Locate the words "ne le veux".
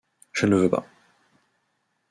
0.47-0.69